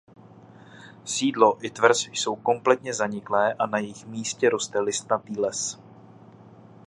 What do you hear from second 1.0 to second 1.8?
Sídlo i